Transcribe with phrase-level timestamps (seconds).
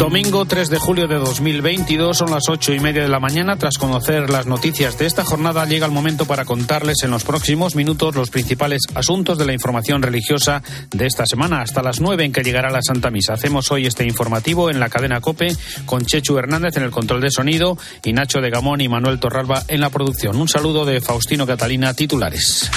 [0.00, 3.56] Domingo 3 de julio de 2022 son las ocho y media de la mañana.
[3.56, 7.76] Tras conocer las noticias de esta jornada, llega el momento para contarles en los próximos
[7.76, 12.32] minutos los principales asuntos de la información religiosa de esta semana, hasta las nueve en
[12.32, 13.34] que llegará la Santa Misa.
[13.34, 17.30] Hacemos hoy este informativo en la cadena Cope con Chechu Hernández en el control de
[17.30, 20.34] sonido y Nacho de Gamón y Manuel Torralba en la producción.
[20.36, 22.70] Un saludo de Faustino Catalina, titulares.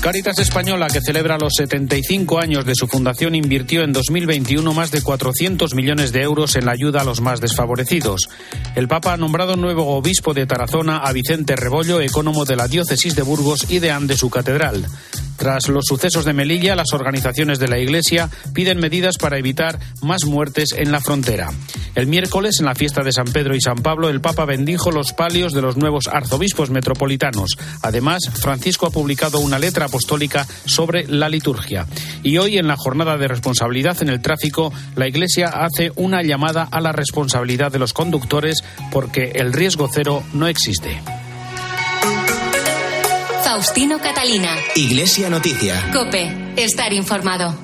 [0.00, 5.02] Caritas Española, que celebra los 75 años de su fundación, invirtió en 2021 más de
[5.02, 8.30] 400 millones de euros en la ayuda a los más desfavorecidos.
[8.74, 13.14] El Papa ha nombrado nuevo obispo de Tarazona a Vicente Rebollo, ecónomo de la diócesis
[13.14, 14.86] de Burgos y deán de su catedral.
[15.40, 20.26] Tras los sucesos de Melilla, las organizaciones de la Iglesia piden medidas para evitar más
[20.26, 21.48] muertes en la frontera.
[21.94, 25.14] El miércoles, en la fiesta de San Pedro y San Pablo, el Papa bendijo los
[25.14, 27.56] palios de los nuevos arzobispos metropolitanos.
[27.80, 31.86] Además, Francisco ha publicado una letra apostólica sobre la liturgia.
[32.22, 36.68] Y hoy, en la jornada de responsabilidad en el tráfico, la Iglesia hace una llamada
[36.70, 41.00] a la responsabilidad de los conductores porque el riesgo cero no existe.
[43.44, 44.56] Faustino Catalina.
[44.76, 45.90] Iglesia Noticia.
[45.92, 47.54] Cope, estar informado.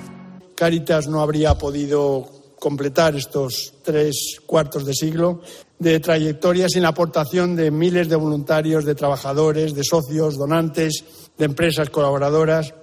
[0.56, 5.42] Caritas no habría podido completar estos tres cuartos de siglo
[5.78, 11.04] de trayectoria sin la aportación de miles de voluntarios, de trabajadores, de socios, donantes,
[11.38, 12.74] de empresas colaboradoras.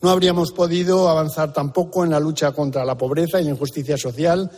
[0.00, 4.50] No habríamos podido avanzar tampoco en la lucha contra la pobreza y la injusticia social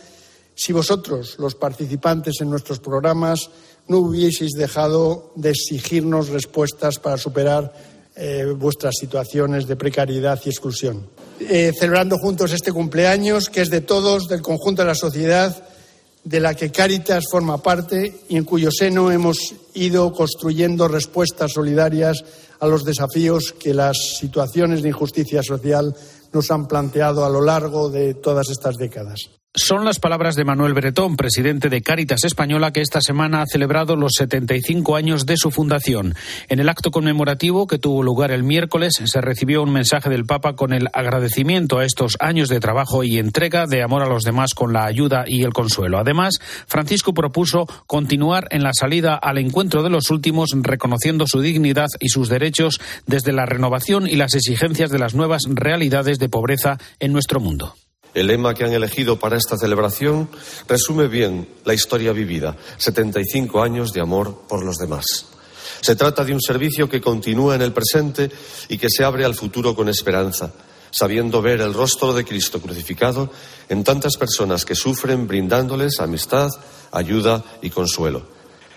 [0.55, 3.49] si vosotros, los participantes en nuestros programas,
[3.89, 7.73] no hubieseis dejado de exigirnos respuestas para superar
[8.15, 11.07] eh, vuestras situaciones de precariedad y exclusión.
[11.41, 15.67] Eh, celebrando juntos este cumpleaños, que es de todos, del conjunto de la sociedad,
[16.25, 19.37] de la que Cáritas forma parte y en cuyo seno hemos
[19.75, 22.25] ido construyendo respuestas solidarias
[22.59, 25.95] a los desafíos que las situaciones de injusticia social
[26.33, 29.29] nos han planteado a lo largo de todas estas décadas.
[29.57, 33.95] Son las palabras de Manuel Bretón, presidente de Cáritas Española, que esta semana ha celebrado
[33.95, 36.13] los 75 años de su fundación.
[36.49, 40.57] En el acto conmemorativo que tuvo lugar el miércoles se recibió un mensaje del Papa
[40.57, 44.53] con el agradecimiento a estos años de trabajo y entrega de amor a los demás
[44.53, 45.99] con la ayuda y el consuelo.
[45.99, 46.33] Además,
[46.67, 52.09] Francisco propuso continuar en la salida al encuentro de los últimos, reconociendo su dignidad y
[52.09, 57.13] sus derechos desde la renovación y las exigencias de las nuevas realidades de pobreza en
[57.13, 57.73] nuestro mundo.
[58.15, 60.29] El lema que han elegido para esta celebración
[60.69, 65.27] resume bien la historia vivida, 75 años de amor por los demás.
[65.81, 68.31] Se trata de un servicio que continúa en el presente
[68.69, 70.53] y que se abre al futuro con esperanza,
[70.91, 73.29] sabiendo ver el rostro de Cristo crucificado
[73.67, 76.49] en tantas personas que sufren, brindándoles amistad,
[76.93, 78.25] ayuda y consuelo.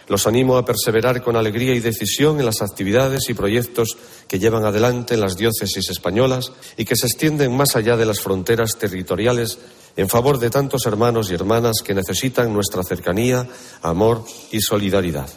[0.08, 3.96] Los animo a perseverar con alegría y decisión en las actividades y proyectos
[4.26, 8.20] que llevan adelante en las diócesis españolas y que se extienden más allá de las
[8.20, 9.58] fronteras territoriales
[9.98, 13.46] en favor de tantos hermanos y hermanas que necesitan nuestra cercanía,
[13.82, 15.28] amor y solidaridad.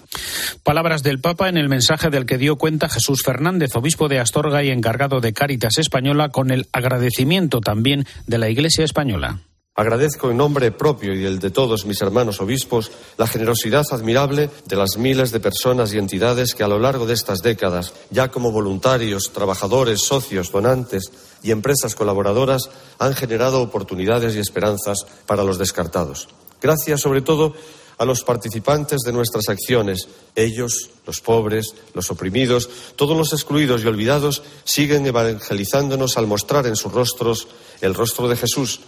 [0.63, 4.63] Palabras del Papa en el mensaje del que dio cuenta Jesús Fernández, obispo de Astorga
[4.63, 9.41] y encargado de Cáritas Española, con el agradecimiento también de la Iglesia española.
[9.73, 14.75] Agradezco en nombre propio y el de todos mis hermanos obispos la generosidad admirable de
[14.75, 18.51] las miles de personas y entidades que a lo largo de estas décadas, ya como
[18.51, 21.09] voluntarios, trabajadores, socios, donantes
[21.41, 26.27] y empresas colaboradoras, han generado oportunidades y esperanzas para los descartados.
[26.61, 27.53] Gracias sobre todo
[27.97, 30.09] a los participantes de nuestras acciones.
[30.35, 36.75] Ellos, los pobres, los oprimidos, todos los excluidos y olvidados, siguen evangelizándonos al mostrar en
[36.75, 37.47] sus rostros
[37.79, 38.81] el rostro de Jesús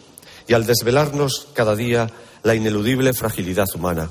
[0.47, 2.09] y al desvelarnos cada día
[2.43, 4.09] la ineludible fragilidad humana.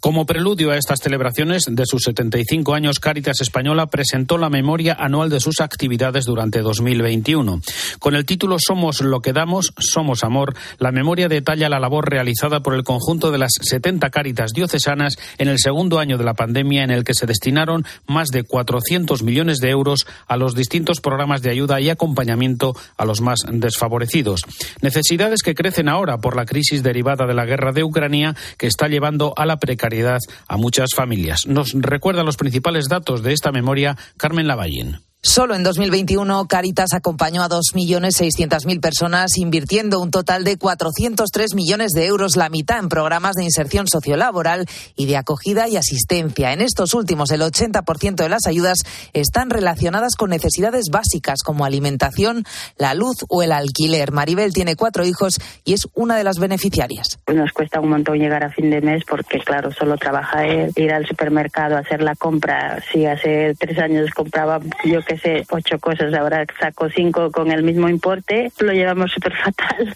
[0.00, 5.30] Como preludio a estas celebraciones de sus 75 años, Cáritas Española presentó la memoria anual
[5.30, 7.60] de sus actividades durante 2021.
[7.98, 12.60] Con el título Somos lo que damos, somos amor, la memoria detalla la labor realizada
[12.60, 16.84] por el conjunto de las 70 Cáritas diocesanas en el segundo año de la pandemia
[16.84, 21.42] en el que se destinaron más de 400 millones de euros a los distintos programas
[21.42, 24.42] de ayuda y acompañamiento a los más desfavorecidos.
[24.82, 28.88] Necesidades que crecen ahora por la crisis derivada de la guerra de Ucrania que está
[28.88, 31.46] llevando a la precariedad a muchas familias.
[31.46, 35.00] Nos recuerda los principales datos de esta memoria Carmen Lavallín.
[35.28, 42.06] Solo en 2021, Caritas acompañó a 2.600.000 personas, invirtiendo un total de 403 millones de
[42.06, 46.52] euros, la mitad en programas de inserción sociolaboral y de acogida y asistencia.
[46.52, 48.78] En estos últimos, el 80% de las ayudas
[49.14, 52.44] están relacionadas con necesidades básicas como alimentación,
[52.78, 54.12] la luz o el alquiler.
[54.12, 57.18] Maribel tiene cuatro hijos y es una de las beneficiarias.
[57.26, 60.92] Nos cuesta un montón llegar a fin de mes porque, claro, solo trabaja él, ir
[60.92, 62.80] al supermercado, hacer la compra.
[62.92, 65.15] Si hace tres años compraba yo que
[65.50, 69.94] ocho cosas, ahora saco cinco con el mismo importe, lo llevamos súper fatal.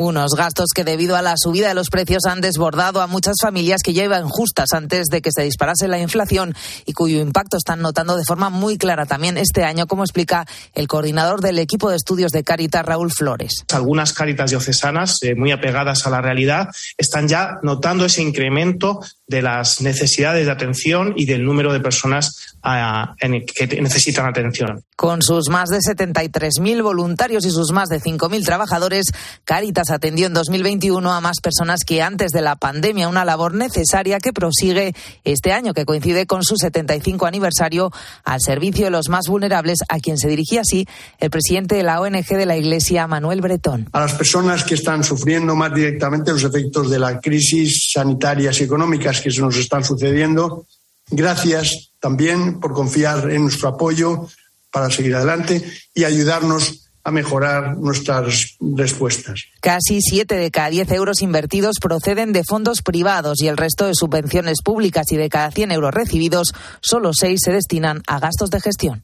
[0.00, 3.82] Unos gastos que debido a la subida de los precios han desbordado a muchas familias
[3.84, 6.54] que ya iban justas antes de que se disparase la inflación
[6.86, 10.88] y cuyo impacto están notando de forma muy clara también este año, como explica el
[10.88, 13.66] coordinador del equipo de estudios de Caritas, Raúl Flores.
[13.74, 19.00] Algunas Caritas diocesanas, eh, muy apegadas a la realidad, están ya notando ese incremento
[19.30, 24.82] de las necesidades de atención y del número de personas ah, que necesitan atención.
[24.96, 29.06] Con sus más de 73.000 voluntarios y sus más de 5.000 trabajadores,
[29.44, 34.18] Caritas atendió en 2021 a más personas que antes de la pandemia, una labor necesaria
[34.18, 37.92] que prosigue este año, que coincide con su 75 aniversario
[38.24, 40.86] al servicio de los más vulnerables, a quien se dirigía así
[41.20, 43.88] el presidente de la ONG de la Iglesia, Manuel Bretón.
[43.92, 48.64] A las personas que están sufriendo más directamente los efectos de la crisis sanitarias y
[48.64, 50.66] económicas que se nos están sucediendo.
[51.10, 54.26] Gracias también por confiar en nuestro apoyo
[54.70, 55.62] para seguir adelante
[55.94, 59.46] y ayudarnos a mejorar nuestras respuestas.
[59.60, 63.94] Casi siete de cada diez euros invertidos proceden de fondos privados y el resto de
[63.94, 68.60] subvenciones públicas y de cada 100 euros recibidos, solo seis se destinan a gastos de
[68.60, 69.02] gestión.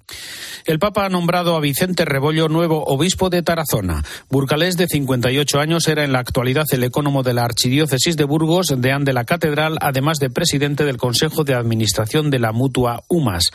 [0.64, 4.04] El Papa ha nombrado a Vicente Rebollo nuevo obispo de Tarazona.
[4.28, 8.74] Burgalés, de 58 años, era en la actualidad el ecónomo de la Archidiócesis de Burgos,
[8.76, 13.50] deán de la Catedral, además de presidente del Consejo de Administración de la Mutua UMAS.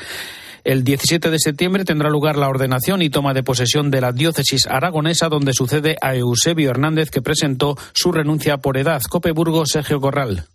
[0.63, 4.67] El 17 de septiembre tendrá lugar la ordenación y toma de posesión de la diócesis
[4.67, 9.01] aragonesa, donde sucede a Eusebio Hernández, que presentó su renuncia por edad.
[9.09, 10.45] Cope Burgos, Sergio Corral.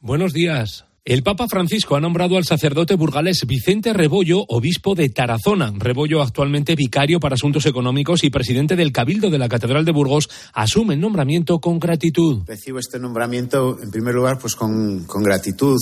[0.00, 0.84] Buenos días.
[1.04, 5.72] El Papa Francisco ha nombrado al sacerdote burgalés Vicente Rebollo obispo de Tarazona.
[5.76, 10.30] Rebollo, actualmente vicario para asuntos económicos y presidente del Cabildo de la Catedral de Burgos,
[10.54, 12.42] asume el nombramiento con gratitud.
[12.46, 15.76] Recibo este nombramiento, en primer lugar, pues con, con gratitud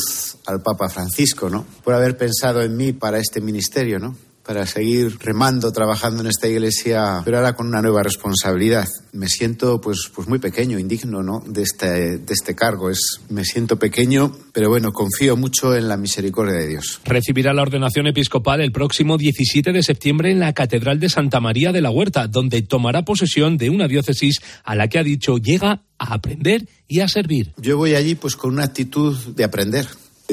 [0.47, 1.67] al Papa Francisco, ¿no?
[1.85, 4.17] Por haber pensado en mí para este ministerio, ¿no?
[4.51, 8.85] Para seguir remando, trabajando en esta iglesia, pero ahora con una nueva responsabilidad.
[9.13, 11.41] Me siento pues, pues muy pequeño, indigno ¿no?
[11.47, 12.91] de, este, de este cargo.
[12.91, 17.01] Es, me siento pequeño, pero bueno, confío mucho en la misericordia de Dios.
[17.05, 21.71] Recibirá la ordenación episcopal el próximo 17 de septiembre en la Catedral de Santa María
[21.71, 25.85] de la Huerta, donde tomará posesión de una diócesis a la que ha dicho llega
[25.97, 27.53] a aprender y a servir.
[27.57, 29.87] Yo voy allí pues con una actitud de aprender.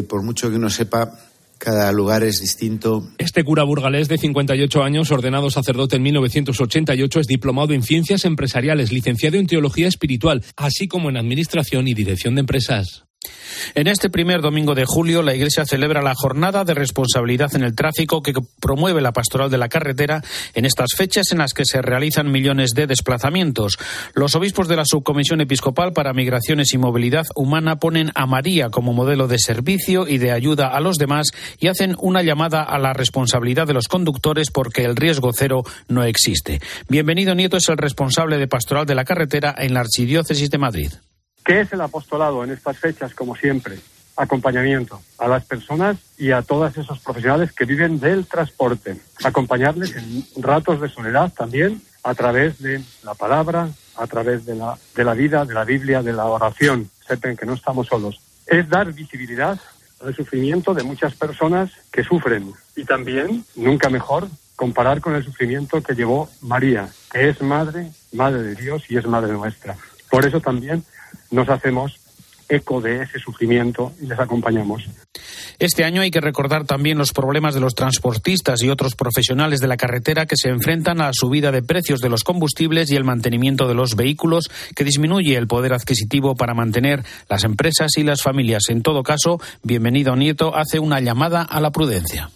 [0.10, 1.12] Por mucho que uno sepa
[1.58, 3.08] cada lugar es distinto.
[3.18, 8.92] Este cura burgalés de 58 años, ordenado sacerdote en 1988, es diplomado en ciencias empresariales,
[8.92, 13.07] licenciado en teología espiritual, así como en administración y dirección de empresas.
[13.76, 17.76] En este primer domingo de julio, la Iglesia celebra la jornada de responsabilidad en el
[17.76, 20.24] tráfico que promueve la pastoral de la carretera
[20.54, 23.78] en estas fechas en las que se realizan millones de desplazamientos.
[24.14, 28.94] Los obispos de la Subcomisión Episcopal para Migraciones y Movilidad Humana ponen a María como
[28.94, 31.28] modelo de servicio y de ayuda a los demás
[31.60, 36.04] y hacen una llamada a la responsabilidad de los conductores porque el riesgo cero no
[36.04, 36.62] existe.
[36.90, 40.92] Bienvenido Nieto es el responsable de pastoral de la carretera en la Archidiócesis de Madrid.
[41.48, 43.80] ¿Qué es el apostolado en estas fechas, como siempre?
[44.18, 48.98] Acompañamiento a las personas y a todos esos profesionales que viven del transporte.
[49.24, 54.78] Acompañarles en ratos de soledad también a través de la palabra, a través de la,
[54.94, 56.90] de la vida, de la Biblia, de la oración.
[57.08, 58.20] Sepan que no estamos solos.
[58.46, 59.58] Es dar visibilidad
[60.02, 62.52] al sufrimiento de muchas personas que sufren.
[62.76, 64.28] Y también, nunca mejor,
[64.58, 69.08] comparar con el sufrimiento que llevó María, que es madre, madre de Dios y es
[69.08, 69.78] madre nuestra.
[70.10, 70.84] Por eso también
[71.32, 72.00] nos hacemos
[72.50, 74.84] eco de ese sufrimiento y les acompañamos.
[75.60, 79.68] Este año hay que recordar también los problemas de los transportistas y otros profesionales de
[79.68, 83.04] la carretera que se enfrentan a la subida de precios de los combustibles y el
[83.04, 88.22] mantenimiento de los vehículos, que disminuye el poder adquisitivo para mantener las empresas y las
[88.22, 88.64] familias.
[88.70, 92.30] En todo caso, bienvenido Nieto hace una llamada a la prudencia.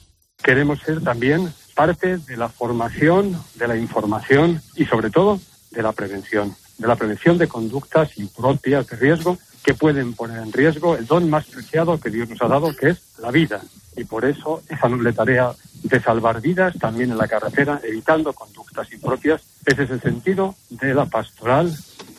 [0.44, 5.40] Queremos ser también parte de la formación, de la información y sobre todo
[5.72, 10.52] de la prevención de la prevención de conductas impropias de riesgo que pueden poner en
[10.52, 13.62] riesgo el don más preciado que Dios nos ha dado, que es la vida.
[13.96, 15.52] Y por eso esa noble tarea
[15.84, 20.94] de salvar vidas también en la carretera, evitando conductas impropias, ese es el sentido de
[20.96, 21.72] la pastoral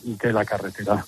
[0.04, 1.04] de la carretera.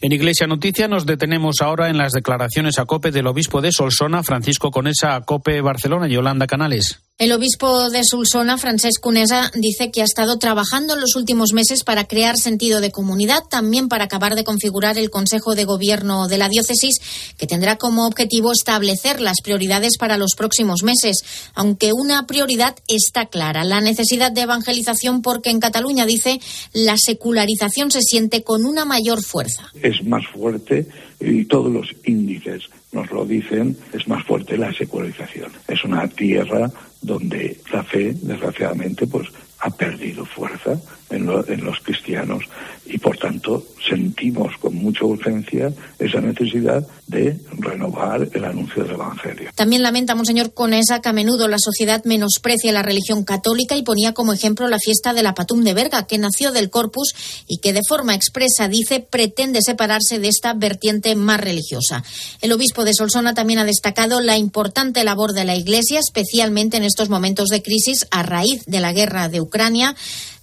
[0.00, 4.24] En Iglesia Noticia nos detenemos ahora en las declaraciones a COPE del obispo de Solsona,
[4.24, 7.03] Francisco Conesa, a COPE Barcelona y Yolanda Canales.
[7.16, 11.84] El obispo de Sulsona, Francesc Cunesa, dice que ha estado trabajando en los últimos meses
[11.84, 16.38] para crear sentido de comunidad, también para acabar de configurar el Consejo de Gobierno de
[16.38, 16.96] la diócesis,
[17.38, 21.18] que tendrá como objetivo establecer las prioridades para los próximos meses.
[21.54, 26.40] Aunque una prioridad está clara, la necesidad de evangelización, porque en Cataluña, dice,
[26.72, 29.70] la secularización se siente con una mayor fuerza.
[29.80, 30.88] Es más fuerte
[31.20, 35.52] y todos los índices nos lo dicen, es más fuerte la secularización.
[35.68, 36.70] Es una tierra
[37.04, 39.28] donde la fe, desgraciadamente, pues
[39.60, 40.80] ha perdido fuerza
[41.14, 42.44] en, los cristianos
[42.86, 49.50] y por tanto sentimos con mucha urgencia esa necesidad de renovar el anuncio del Evangelio.
[49.54, 54.12] También lamenta Monseñor Conesa que a menudo la sociedad menosprecia la religión católica y ponía
[54.12, 57.14] como ejemplo la fiesta de la Patum de Berga, que nació del Corpus
[57.46, 62.02] y que de forma expresa, dice, pretende separarse de esta vertiente más religiosa.
[62.40, 66.84] El obispo de Solsona también ha destacado la importante labor de la Iglesia, especialmente en
[66.84, 69.94] estos momentos de crisis a raíz de la guerra de Ucrania.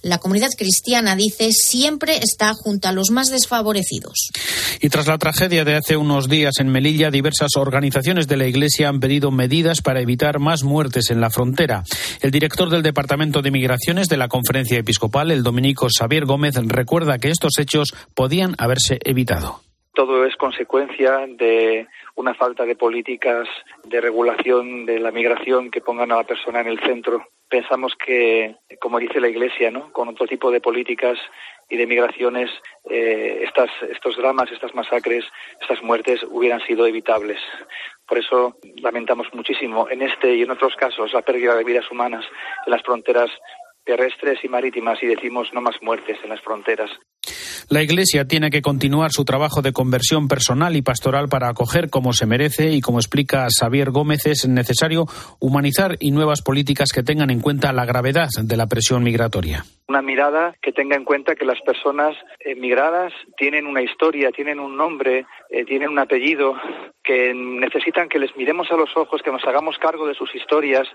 [0.02, 4.30] La comunidad cristiana, dice, siempre está junto a los más desfavorecidos.
[4.80, 8.88] Y tras la tragedia de hace unos días en Melilla, diversas organizaciones de la Iglesia
[8.88, 11.84] han pedido medidas para evitar más muertes en la frontera.
[12.20, 17.18] El director del Departamento de Migraciones de la Conferencia Episcopal, el dominico Xavier Gómez, recuerda
[17.18, 19.60] que estos hechos podían haberse evitado.
[19.94, 23.48] Todo es consecuencia de una falta de políticas
[23.84, 28.56] de regulación de la migración que pongan a la persona en el centro pensamos que,
[28.80, 29.92] como dice la Iglesia, ¿no?
[29.92, 31.18] con otro tipo de políticas
[31.68, 32.50] y de migraciones,
[32.88, 35.26] eh, estas, estos dramas, estas masacres,
[35.60, 37.38] estas muertes hubieran sido evitables.
[38.08, 42.24] Por eso lamentamos muchísimo en este y en otros casos la pérdida de vidas humanas
[42.64, 43.30] en las fronteras
[43.84, 46.90] terrestres y marítimas y decimos no más muertes en las fronteras.
[47.68, 52.12] La Iglesia tiene que continuar su trabajo de conversión personal y pastoral para acoger como
[52.12, 55.06] se merece y como explica Xavier Gómez es necesario
[55.40, 59.64] humanizar y nuevas políticas que tengan en cuenta la gravedad de la presión migratoria.
[59.88, 64.76] Una mirada que tenga en cuenta que las personas emigradas tienen una historia, tienen un
[64.76, 66.54] nombre, eh, tienen un apellido,
[67.02, 70.88] que necesitan que les miremos a los ojos, que nos hagamos cargo de sus historias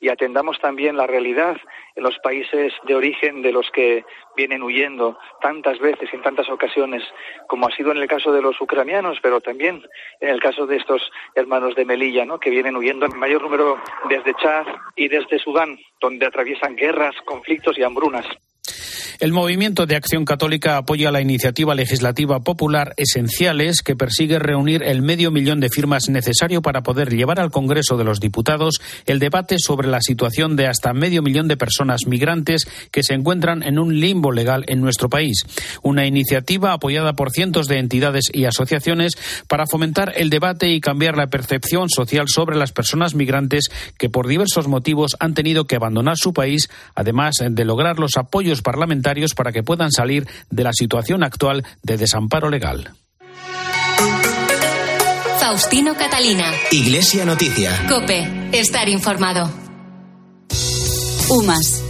[0.00, 1.56] y atendamos también la realidad
[1.94, 4.04] en los países de origen de los que
[4.36, 7.02] vienen huyendo tantas veces y en tantas ocasiones,
[7.46, 9.82] como ha sido en el caso de los ucranianos, pero también
[10.20, 11.02] en el caso de estos
[11.34, 12.40] hermanos de Melilla, ¿no?
[12.40, 13.78] que vienen huyendo en mayor número
[14.08, 14.66] desde Chad
[14.96, 18.26] y desde Sudán, donde atraviesan guerras, conflictos y hambrunas.
[19.20, 25.02] El Movimiento de Acción Católica apoya la iniciativa legislativa popular Esenciales que persigue reunir el
[25.02, 29.56] medio millón de firmas necesario para poder llevar al Congreso de los Diputados el debate
[29.58, 34.00] sobre la situación de hasta medio millón de personas migrantes que se encuentran en un
[34.00, 35.44] limbo legal en nuestro país.
[35.82, 39.12] Una iniciativa apoyada por cientos de entidades y asociaciones
[39.48, 44.26] para fomentar el debate y cambiar la percepción social sobre las personas migrantes que por
[44.26, 49.52] diversos motivos han tenido que abandonar su país, además de lograr los apoyos parlamentarios para
[49.52, 52.92] que puedan salir de la situación actual de desamparo legal.
[55.38, 56.44] Faustino Catalina.
[56.70, 57.86] Iglesia Noticia.
[57.88, 58.28] Cope.
[58.52, 59.50] Estar informado.
[61.28, 61.89] UMAS.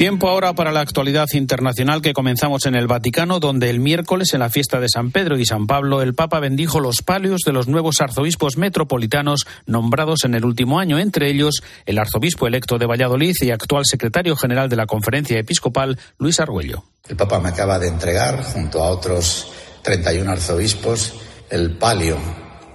[0.00, 4.40] Tiempo ahora para la actualidad internacional que comenzamos en el Vaticano, donde el miércoles, en
[4.40, 7.68] la fiesta de San Pedro y San Pablo, el Papa bendijo los palios de los
[7.68, 13.34] nuevos arzobispos metropolitanos nombrados en el último año, entre ellos el arzobispo electo de Valladolid
[13.42, 16.84] y actual secretario general de la Conferencia Episcopal, Luis Argüello.
[17.06, 19.52] El Papa me acaba de entregar, junto a otros
[19.82, 21.12] 31 arzobispos,
[21.50, 22.16] el palio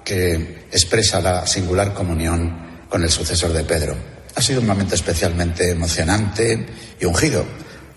[0.04, 4.15] que expresa la singular comunión con el sucesor de Pedro.
[4.36, 6.66] Ha sido un momento especialmente emocionante
[7.00, 7.46] y ungido,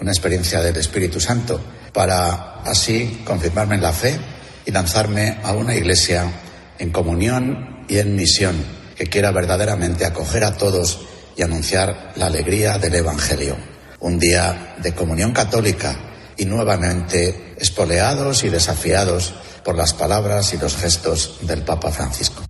[0.01, 1.61] una experiencia del Espíritu Santo,
[1.93, 4.19] para así confirmarme en la fe
[4.65, 6.31] y lanzarme a una iglesia
[6.79, 8.57] en comunión y en misión
[8.97, 11.01] que quiera verdaderamente acoger a todos
[11.37, 13.57] y anunciar la alegría del Evangelio.
[14.01, 15.97] Un día de comunión católica
[16.37, 22.48] y nuevamente espoleados y desafiados por las palabras y los gestos del Papa Francisco.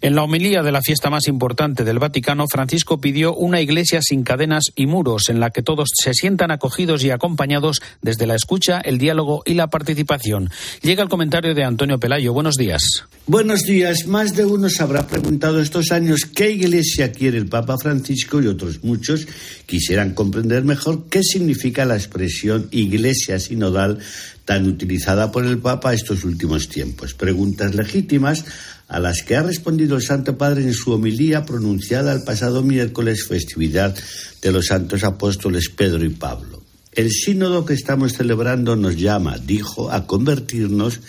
[0.00, 4.24] En la homilía de la fiesta más importante del Vaticano, Francisco pidió una iglesia sin
[4.24, 8.80] cadenas y muros, en la que todos se sientan acogidos y acompañados desde la escucha,
[8.80, 10.50] el diálogo y la participación.
[10.82, 12.32] Llega el comentario de Antonio Pelayo.
[12.32, 13.04] Buenos días.
[13.26, 14.06] Buenos días.
[14.06, 18.46] Más de uno se habrá preguntado estos años qué iglesia quiere el Papa Francisco y
[18.46, 19.26] otros muchos
[19.66, 23.98] quisieran comprender mejor qué significa la expresión iglesia sinodal
[24.44, 27.14] tan utilizada por el Papa estos últimos tiempos.
[27.14, 28.44] Preguntas legítimas
[28.88, 33.26] a las que ha respondido el Santo Padre en su homilía pronunciada el pasado miércoles,
[33.26, 33.94] festividad
[34.42, 36.65] de los santos apóstoles Pedro y Pablo.
[36.96, 41.00] El sínodo que estamos celebrando nos llama, dijo, a convertirnos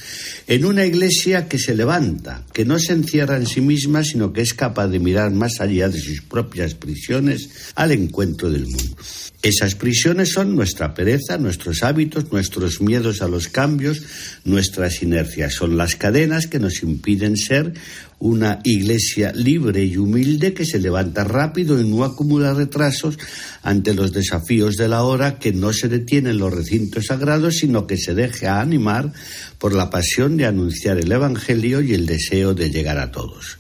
[0.46, 4.42] en una iglesia que se levanta, que no se encierra en sí misma, sino que
[4.42, 8.98] es capaz de mirar más allá de sus propias prisiones al encuentro del mundo.
[9.42, 14.02] Esas prisiones son nuestra pereza, nuestros hábitos, nuestros miedos a los cambios,
[14.44, 15.54] nuestras inercias.
[15.54, 17.74] Son las cadenas que nos impiden ser
[18.20, 23.18] una iglesia libre y humilde que se levanta rápido y no acumula retrasos
[23.62, 27.86] ante los desafíos de la hora, que no se detiene en los recintos sagrados, sino
[27.86, 29.14] que se deja animar
[29.60, 33.60] por la pasión de anunciar el Evangelio y el deseo de llegar a todos.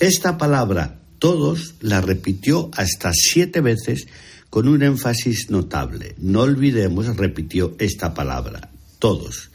[0.00, 4.08] Esta palabra, todos, la repitió hasta siete veces
[4.48, 6.16] con un énfasis notable.
[6.18, 9.50] No olvidemos, repitió esta palabra, todos.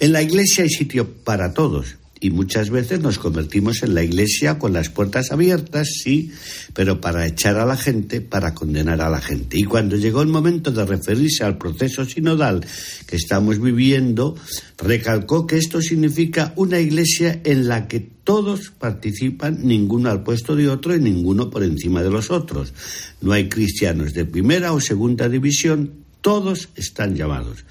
[0.00, 4.56] En la iglesia hay sitio para todos y muchas veces nos convertimos en la iglesia
[4.56, 6.30] con las puertas abiertas, sí,
[6.72, 9.58] pero para echar a la gente, para condenar a la gente.
[9.58, 12.64] Y cuando llegó el momento de referirse al proceso sinodal
[13.08, 14.36] que estamos viviendo,
[14.78, 20.68] recalcó que esto significa una iglesia en la que todos participan, ninguno al puesto de
[20.68, 22.72] otro y ninguno por encima de los otros.
[23.20, 27.64] No hay cristianos de primera o segunda división, todos están llamados.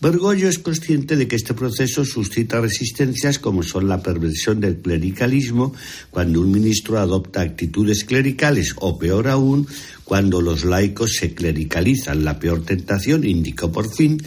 [0.00, 5.74] Bergoglio es consciente de que este proceso suscita resistencias como son la perversión del clericalismo,
[6.10, 9.66] cuando un ministro adopta actitudes clericales, o peor aún,
[10.04, 12.24] cuando los laicos se clericalizan.
[12.24, 14.22] La peor tentación, indicó por fin,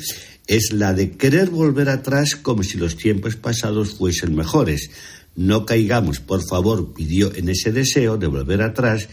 [0.45, 4.91] es la de querer volver atrás como si los tiempos pasados fuesen mejores.
[5.35, 9.09] No caigamos, por favor, pidió en ese deseo de volver atrás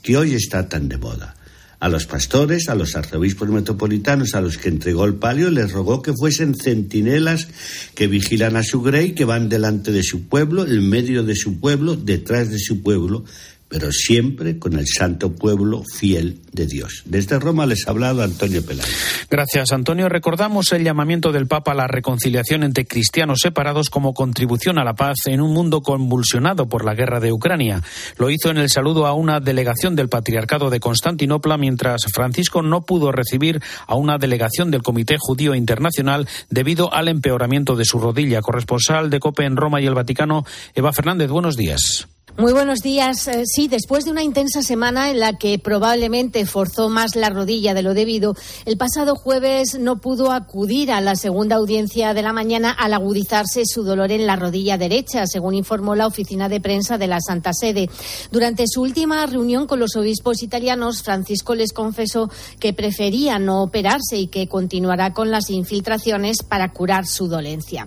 [0.00, 1.34] que hoy está tan de moda.
[1.84, 6.00] A los pastores, a los arzobispos metropolitanos a los que entregó el palio, les rogó
[6.00, 7.48] que fuesen centinelas
[7.94, 11.60] que vigilan a su grey, que van delante de su pueblo, en medio de su
[11.60, 13.26] pueblo, detrás de su pueblo,
[13.68, 17.02] pero siempre con el santo pueblo fiel de Dios.
[17.04, 18.88] Desde Roma les ha hablado Antonio Pelayo.
[19.30, 20.08] Gracias, Antonio.
[20.08, 24.94] Recordamos el llamamiento del Papa a la reconciliación entre cristianos separados como contribución a la
[24.94, 27.82] paz en un mundo convulsionado por la guerra de Ucrania.
[28.16, 32.82] Lo hizo en el saludo a una delegación del Patriarcado de Constantinopla, mientras Francisco no
[32.82, 38.40] pudo recibir a una delegación del Comité Judío Internacional debido al empeoramiento de su rodilla.
[38.40, 42.06] Corresponsal de COPE en Roma y el Vaticano, Eva Fernández, buenos días.
[42.36, 43.28] Muy buenos días.
[43.28, 47.74] Eh, sí, después de una intensa semana en la que probablemente forzó más la rodilla
[47.74, 48.34] de lo debido,
[48.64, 53.62] el pasado jueves no pudo acudir a la segunda audiencia de la mañana al agudizarse
[53.64, 57.52] su dolor en la rodilla derecha, según informó la oficina de prensa de la Santa
[57.52, 57.88] Sede.
[58.32, 64.16] Durante su última reunión con los obispos italianos, Francisco les confesó que prefería no operarse
[64.16, 67.86] y que continuará con las infiltraciones para curar su dolencia.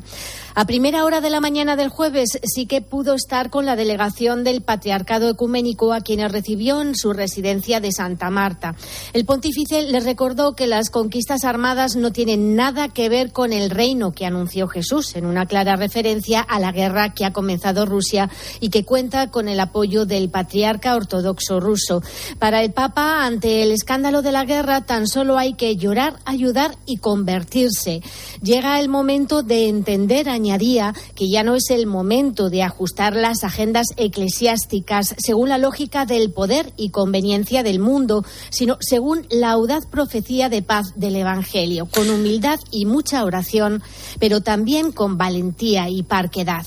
[0.60, 4.44] A primera hora de la mañana del jueves sí que pudo estar con la delegación
[4.44, 8.74] del Patriarcado Ecuménico a quienes recibió en su residencia de Santa Marta.
[9.14, 13.70] El pontífice les recordó que las conquistas armadas no tienen nada que ver con el
[13.70, 18.28] reino que anunció Jesús, en una clara referencia a la guerra que ha comenzado Rusia
[18.60, 22.02] y que cuenta con el apoyo del patriarca ortodoxo ruso.
[22.40, 26.76] Para el Papa, ante el escándalo de la guerra, tan solo hay que llorar, ayudar
[26.88, 28.02] y convertirse.
[28.42, 33.44] Llega el momento de entender, añadía que ya no es el momento de ajustar las
[33.44, 39.86] agendas eclesiásticas según la lógica del poder y conveniencia del mundo, sino según la audaz
[39.86, 43.84] profecía de paz del Evangelio, con humildad y mucha oración,
[44.20, 46.66] pero también con valentía y parquedad.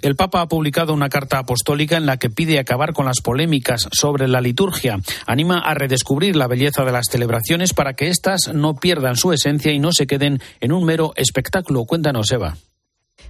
[0.00, 3.88] El Papa ha publicado una carta apostólica en la que pide acabar con las polémicas
[3.92, 4.98] sobre la liturgia.
[5.26, 9.72] Anima a redescubrir la belleza de las celebraciones para que éstas no pierdan su esencia
[9.72, 11.84] y no se queden en un mero espectáculo.
[11.84, 12.56] Cuéntanos, Eva.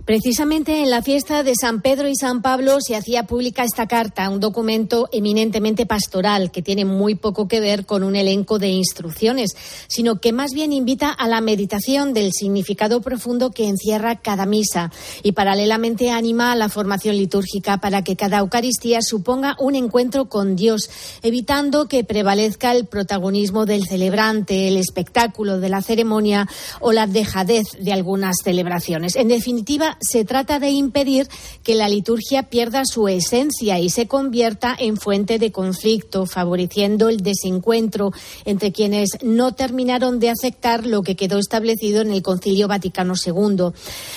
[0.05, 4.29] Precisamente en la fiesta de San Pedro y San Pablo se hacía pública esta carta,
[4.29, 9.51] un documento eminentemente pastoral que tiene muy poco que ver con un elenco de instrucciones,
[9.89, 14.91] sino que más bien invita a la meditación del significado profundo que encierra cada misa
[15.23, 20.57] y paralelamente anima a la formación litúrgica para que cada Eucaristía suponga un encuentro con
[20.57, 20.91] Dios,
[21.23, 26.49] evitando que prevalezca el protagonismo del celebrante, el espectáculo de la ceremonia
[26.81, 29.17] o la dejadez de algunas celebraciones.
[29.17, 31.29] En definitiva, se trata de impedir
[31.63, 37.19] que la liturgia pierda su esencia y se convierta en fuente de conflicto, favoreciendo el
[37.19, 38.13] desencuentro
[38.45, 43.73] entre quienes no terminaron de aceptar lo que quedó establecido en el Concilio Vaticano II.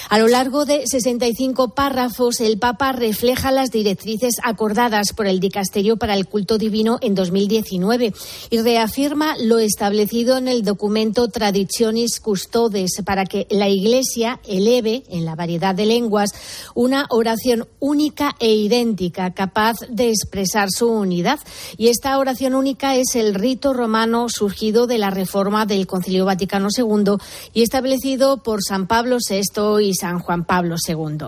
[0.09, 5.97] A lo largo de 65 párrafos, el Papa refleja las directrices acordadas por el Dicasterio
[5.97, 8.13] para el Culto Divino en 2019
[8.49, 15.25] y reafirma lo establecido en el documento Traditionis Custodes para que la Iglesia eleve, en
[15.25, 16.31] la variedad de lenguas,
[16.73, 21.39] una oración única e idéntica, capaz de expresar su unidad.
[21.77, 26.69] Y esta oración única es el rito romano surgido de la reforma del Concilio Vaticano
[26.75, 27.17] II
[27.53, 31.27] y establecido por San Pablo VI y San Juan Pablo II.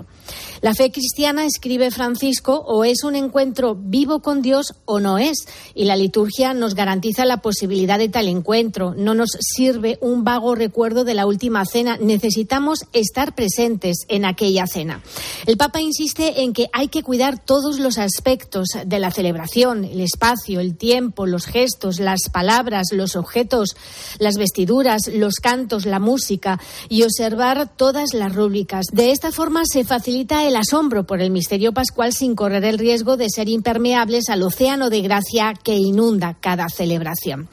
[0.65, 5.45] La fe cristiana, escribe Francisco, o es un encuentro vivo con Dios o no es.
[5.75, 8.95] Y la liturgia nos garantiza la posibilidad de tal encuentro.
[8.97, 11.97] No nos sirve un vago recuerdo de la última cena.
[12.01, 15.03] Necesitamos estar presentes en aquella cena.
[15.45, 20.01] El Papa insiste en que hay que cuidar todos los aspectos de la celebración, el
[20.01, 23.75] espacio, el tiempo, los gestos, las palabras, los objetos,
[24.17, 28.87] las vestiduras, los cantos, la música y observar todas las rúbricas.
[28.91, 33.17] De esta forma se facilita el asombro por el misterio pascual sin correr el riesgo
[33.17, 37.49] de ser impermeables al océano de gracia que inunda cada celebración.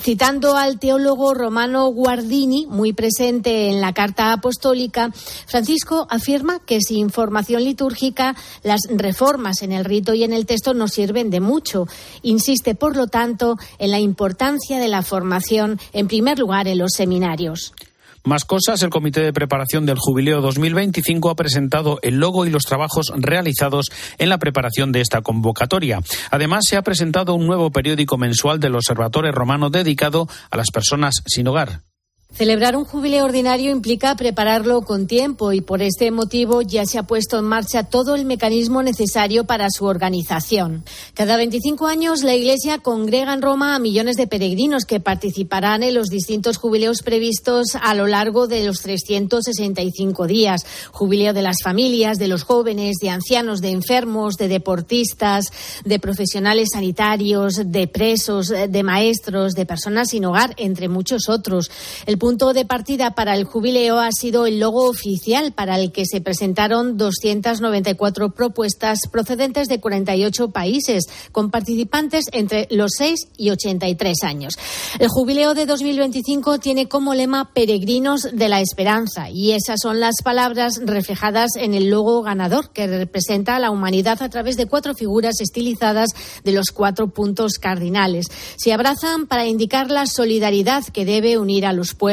[0.00, 5.10] Citando al teólogo romano Guardini, muy presente en la carta apostólica,
[5.46, 10.72] Francisco afirma que sin formación litúrgica las reformas en el rito y en el texto
[10.72, 11.86] no sirven de mucho.
[12.22, 16.92] Insiste, por lo tanto, en la importancia de la formación, en primer lugar, en los
[16.92, 17.72] seminarios.
[18.24, 22.64] Más cosas, el Comité de Preparación del Jubileo 2025 ha presentado el logo y los
[22.64, 23.86] trabajos realizados
[24.18, 26.00] en la preparación de esta convocatoria.
[26.30, 31.22] Además, se ha presentado un nuevo periódico mensual del Observatorio Romano dedicado a las personas
[31.26, 31.87] sin hogar.
[32.30, 37.02] Celebrar un jubileo ordinario implica prepararlo con tiempo y por este motivo ya se ha
[37.02, 40.84] puesto en marcha todo el mecanismo necesario para su organización.
[41.14, 45.94] Cada 25 años la Iglesia congrega en Roma a millones de peregrinos que participarán en
[45.94, 50.66] los distintos jubileos previstos a lo largo de los 365 días.
[50.92, 55.46] Jubileo de las familias, de los jóvenes, de ancianos, de enfermos, de deportistas,
[55.82, 61.70] de profesionales sanitarios, de presos, de maestros, de personas sin hogar, entre muchos otros.
[62.18, 66.20] Punto de partida para el jubileo ha sido el logo oficial para el que se
[66.20, 74.54] presentaron 294 propuestas procedentes de 48 países, con participantes entre los 6 y 83 años.
[74.98, 80.16] El jubileo de 2025 tiene como lema Peregrinos de la Esperanza y esas son las
[80.24, 84.94] palabras reflejadas en el logo ganador que representa a la humanidad a través de cuatro
[84.94, 86.10] figuras estilizadas
[86.42, 88.26] de los cuatro puntos cardinales.
[88.56, 92.07] Se abrazan para indicar la solidaridad que debe unir a los pueblos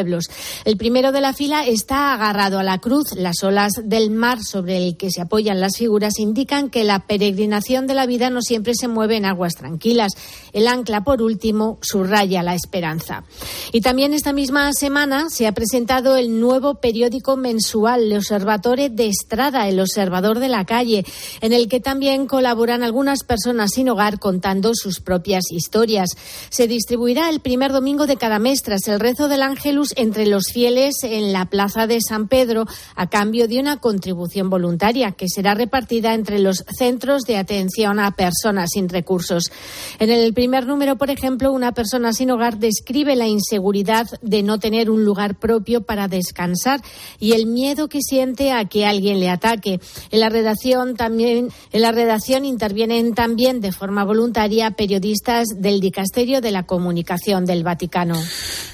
[0.66, 3.14] El primero de la fila está agarrado a la cruz.
[3.16, 7.88] Las olas del mar sobre el que se apoyan las figuras indican que la peregrinación
[7.88, 10.14] de la vida no siempre se mueve en aguas tranquilas.
[10.54, 13.24] El ancla, por último, subraya la esperanza.
[13.72, 19.08] Y también esta misma semana se ha presentado el nuevo periódico mensual, El Observatore de
[19.08, 21.06] Estrada, el observador de la calle,
[21.42, 26.10] en el que también colaboran algunas personas sin hogar contando sus propias historias.
[26.50, 29.42] Se distribuirá el primer domingo de cada mes tras el rezo del
[29.86, 34.50] Ángelus entre los fieles en la Plaza de San Pedro a cambio de una contribución
[34.50, 39.52] voluntaria que será repartida entre los centros de atención a personas sin recursos.
[40.00, 44.60] En el primer número, por ejemplo, una persona sin hogar describe la inseguridad de no
[44.60, 46.82] tener un lugar propio para descansar
[47.20, 49.80] y el miedo que siente a que alguien le ataque.
[50.12, 56.42] En la redacción también en la redacción intervienen también de forma voluntaria periodistas del Dicasterio
[56.42, 58.16] de la Comunicación del Vaticano.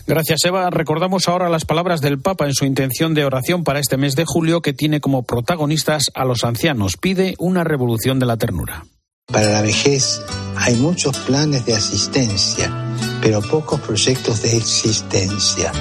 [0.07, 0.69] Gracias, Eva.
[1.01, 4.23] Recordamos ahora las palabras del Papa en su intención de oración para este mes de
[4.23, 6.95] julio que tiene como protagonistas a los ancianos.
[6.95, 8.85] Pide una revolución de la ternura.
[9.25, 10.21] Para la vejez
[10.57, 12.71] hay muchos planes de asistencia,
[13.19, 15.71] pero pocos proyectos de existencia.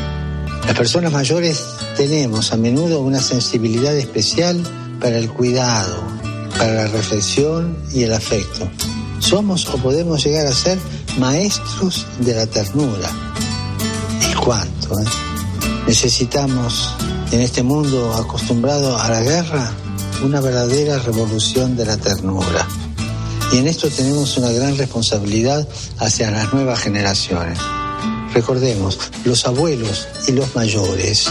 [0.66, 1.66] Las personas mayores
[1.98, 4.62] tenemos a menudo una sensibilidad especial
[5.02, 6.02] para el cuidado,
[6.56, 8.70] para la reflexión y el afecto.
[9.18, 10.78] Somos o podemos llegar a ser
[11.18, 13.11] maestros de la ternura
[14.44, 14.98] cuánto.
[14.98, 15.04] Eh?
[15.87, 16.94] Necesitamos,
[17.33, 19.72] en este mundo acostumbrado a la guerra,
[20.22, 22.66] una verdadera revolución de la ternura.
[23.52, 25.66] Y en esto tenemos una gran responsabilidad
[25.98, 27.59] hacia las nuevas generaciones.
[28.33, 31.28] Recordemos, los abuelos y los mayores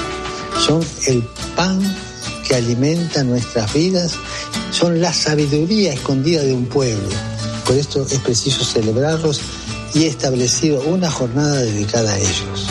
[0.59, 1.23] son el
[1.55, 1.79] pan
[2.45, 4.15] que alimenta nuestras vidas,
[4.71, 7.09] son la sabiduría escondida de un pueblo.
[7.65, 9.39] Por esto es preciso celebrarlos
[9.93, 12.68] y he establecido una jornada dedicada a ellos.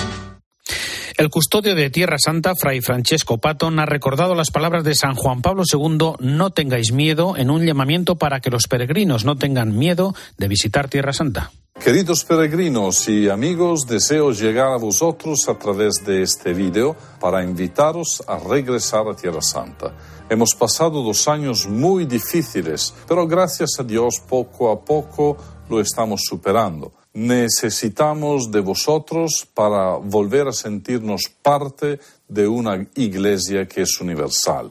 [1.18, 5.42] El custodio de Tierra Santa, Fray Francesco Patton, ha recordado las palabras de San Juan
[5.42, 10.14] Pablo II, no tengáis miedo, en un llamamiento para que los peregrinos no tengan miedo
[10.36, 11.50] de visitar Tierra Santa.
[11.82, 18.22] Queridos peregrinos y amigos, deseo llegar a vosotros a través de este vídeo para invitaros
[18.28, 19.92] a regresar a Tierra Santa.
[20.30, 25.36] Hemos pasado dos años muy difíciles, pero gracias a Dios poco a poco
[25.68, 33.82] lo estamos superando necesitamos de vosotros para volver a sentirnos parte de una iglesia que
[33.82, 34.70] es universal.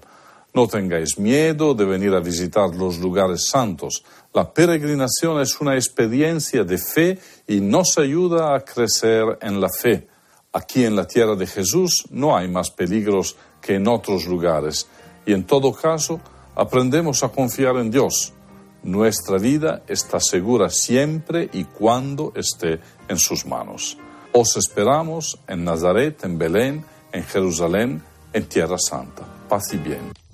[0.53, 4.01] No tengáis miedo de venir a visitar los lugares santos.
[4.33, 10.07] La peregrinación es una experiencia de fe y nos ayuda a crecer en la fe.
[10.53, 14.87] Aquí en la tierra de Jesús no hay más peligros que en otros lugares
[15.25, 16.21] y en todo caso
[16.55, 18.33] aprendemos a confiar en Dios
[18.87, 23.97] nuestra vida está segura siempre y cuando esté en sus manos.
[24.31, 29.23] Os esperamos en Nazaret, en Belén, en Jerusalén, en Tierra Santa.
[29.49, 30.26] Paz y bien.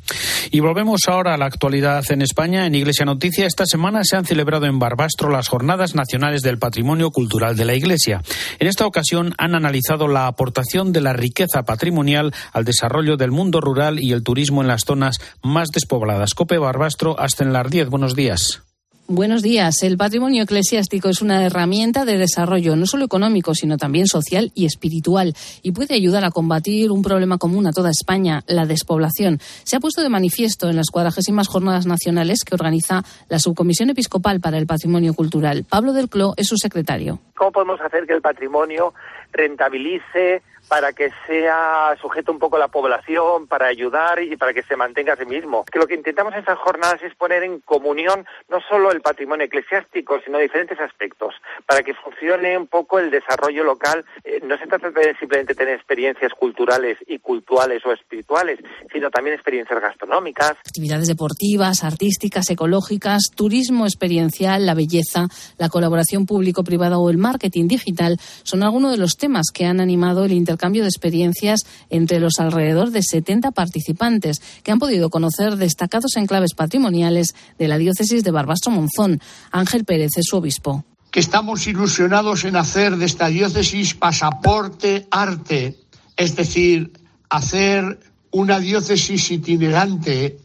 [0.52, 2.66] Y volvemos ahora a la actualidad en España.
[2.66, 7.12] En Iglesia Noticia, esta semana se han celebrado en Barbastro las Jornadas Nacionales del Patrimonio
[7.12, 8.22] Cultural de la Iglesia.
[8.60, 13.62] En esta ocasión han analizado la aportación de la riqueza patrimonial al desarrollo del mundo
[13.62, 16.34] rural y el turismo en las zonas más despobladas.
[16.34, 17.90] Cope Barbastro, hasta en las 10.
[17.90, 18.64] Buenos días.
[19.10, 19.84] Buenos días.
[19.84, 24.66] El patrimonio eclesiástico es una herramienta de desarrollo no solo económico, sino también social y
[24.66, 29.40] espiritual y puede ayudar a combatir un problema común a toda España, la despoblación.
[29.66, 34.40] Se ha puesto de manifiesto en las cuadragésimas jornadas nacionales que organiza la Subcomisión Episcopal
[34.40, 35.66] para el Patrimonio Cultural.
[35.68, 37.20] Pablo del Cló es su secretario.
[37.36, 38.94] ¿Cómo podemos hacer que el patrimonio
[39.34, 44.64] rentabilice para que sea sujeto un poco a la población, para ayudar y para que
[44.64, 45.66] se mantenga a sí mismo.
[45.66, 49.46] Que lo que intentamos en estas jornadas es poner en comunión no solo el patrimonio
[49.46, 51.36] eclesiástico, sino diferentes aspectos,
[51.68, 54.06] para que funcione un poco el desarrollo local.
[54.24, 58.60] Eh, no se trata de simplemente tener experiencias culturales y cultuales o espirituales,
[58.92, 60.54] sino también experiencias gastronómicas.
[60.66, 68.18] Actividades deportivas, artísticas, ecológicas, turismo experiencial, la belleza, la colaboración público-privada o el marketing digital
[68.44, 72.40] son algunos de los temas que han animado el intercambio cambio de experiencias entre los
[72.40, 78.32] alrededor de 70 participantes que han podido conocer destacados enclaves patrimoniales de la diócesis de
[78.32, 79.22] Barbastro Monzón.
[79.52, 80.86] Ángel Pérez es su obispo.
[81.12, 85.78] Que estamos ilusionados en hacer de esta diócesis pasaporte arte,
[86.18, 86.92] es decir,
[87.30, 88.00] hacer
[88.32, 90.40] una diócesis itinerante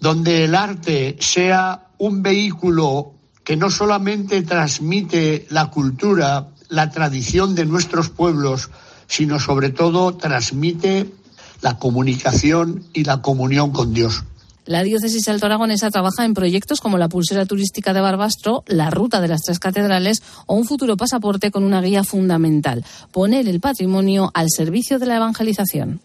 [0.00, 7.66] donde el arte sea un vehículo que no solamente transmite la cultura, la tradición de
[7.66, 8.70] nuestros pueblos,
[9.06, 11.10] sino sobre todo transmite
[11.60, 14.24] la comunicación y la comunión con Dios.
[14.66, 19.20] La diócesis alto aragonesa trabaja en proyectos como la pulsera turística de Barbastro, la ruta
[19.20, 24.30] de las tres catedrales o un futuro pasaporte con una guía fundamental, poner el patrimonio
[24.32, 26.00] al servicio de la evangelización.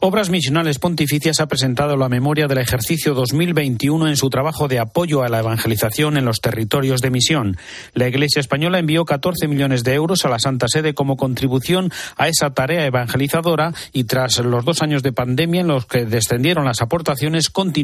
[0.00, 5.22] Obras Misionales Pontificias ha presentado la memoria del ejercicio 2021 en su trabajo de apoyo
[5.22, 7.56] a la evangelización en los territorios de misión.
[7.92, 12.26] La Iglesia Española envió 14 millones de euros a la Santa Sede como contribución a
[12.26, 16.82] esa tarea evangelizadora y tras los dos años de pandemia en los que descendieron las
[16.82, 17.83] aportaciones, continúa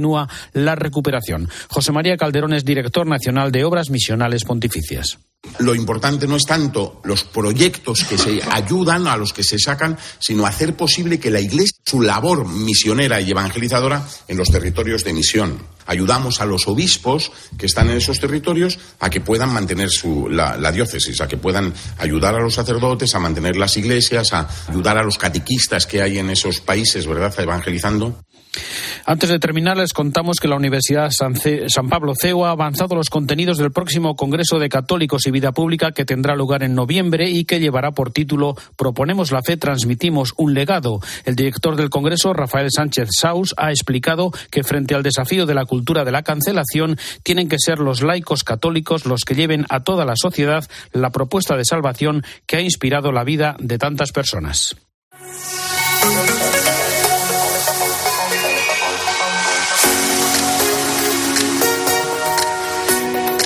[0.53, 1.49] la recuperación.
[1.69, 5.19] José María Calderón es director nacional de Obras Misionales Pontificias.
[5.59, 9.99] Lo importante no es tanto los proyectos que se ayudan, a los que se sacan,
[10.19, 15.15] sino hacer posible que la Iglesia, su labor misionera y evangelizadora en los territorios de
[15.15, 15.59] misión.
[15.87, 20.57] Ayudamos a los obispos que están en esos territorios a que puedan mantener su, la,
[20.57, 24.99] la diócesis, a que puedan ayudar a los sacerdotes a mantener las iglesias, a ayudar
[24.99, 28.23] a los catequistas que hay en esos países, ¿verdad?, evangelizando.
[29.07, 31.35] Antes de terminar, les contamos que la Universidad San,
[31.89, 36.05] Pablo CEU ha avanzado los contenidos del próximo Congreso de Católicos y Vida Pública que
[36.05, 41.01] tendrá lugar en noviembre y que llevará por título Proponemos la fe, transmitimos un legado.
[41.25, 45.65] El director del Congreso, Rafael Sánchez Saus, ha explicado que frente al desafío de la
[45.65, 50.05] cultura de la cancelación, tienen que ser los laicos católicos los que lleven a toda
[50.05, 54.77] la sociedad la propuesta de salvación que ha inspirado la vida de tantas personas.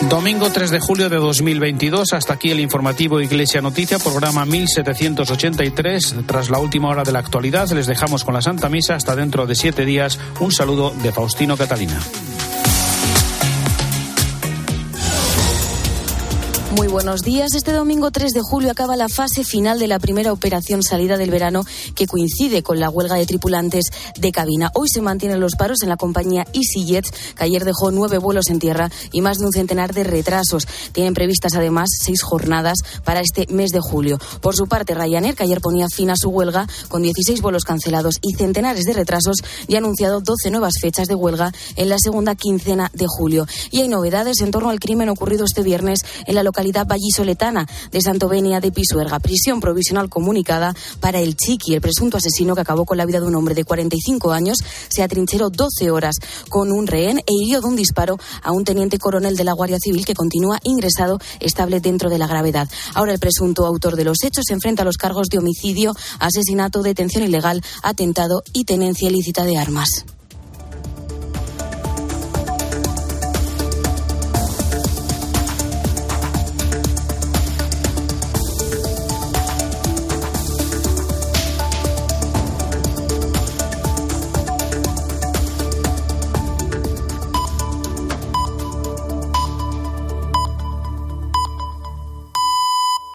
[0.09, 6.17] Domingo 3 de julio de 2022, hasta aquí el informativo Iglesia Noticia, programa 1783.
[6.27, 9.47] Tras la última hora de la actualidad, les dejamos con la Santa Misa hasta dentro
[9.47, 10.19] de siete días.
[10.41, 11.99] Un saludo de Faustino Catalina.
[16.77, 17.55] Muy buenos días.
[17.55, 21.31] Este domingo 3 de julio acaba la fase final de la primera operación salida del
[21.31, 23.85] verano que coincide con la huelga de tripulantes
[24.17, 24.73] de cabina.
[24.75, 27.07] Hoy se mantienen los paros en la compañía EasyJet,
[27.37, 30.67] que ayer dejó nueve vuelos en tierra y más de un centenar de retrasos.
[30.93, 34.19] Tienen previstas además seis jornadas para este mes de julio.
[34.41, 38.17] Por su parte, Ryanair, que ayer ponía fin a su huelga con 16 vuelos cancelados
[38.21, 39.37] y centenares de retrasos,
[39.69, 43.47] ya ha anunciado 12 nuevas fechas de huelga en la segunda quincena de julio.
[43.71, 48.01] Y hay novedades en torno al crimen ocurrido este viernes en la localidad vallisoletana de
[48.01, 49.19] Santovenia de Pisuerga.
[49.19, 53.27] Prisión provisional comunicada para el Chiqui, el presunto asesino que acabó con la vida de
[53.27, 56.17] un hombre de 45 años, se atrincheró 12 horas
[56.49, 59.79] con un rehén e hirió de un disparo a un teniente coronel de la Guardia
[59.79, 62.69] Civil que continúa ingresado estable dentro de la gravedad.
[62.95, 66.83] Ahora el presunto autor de los hechos se enfrenta a los cargos de homicidio, asesinato,
[66.83, 70.07] detención ilegal, atentado y tenencia ilícita de armas.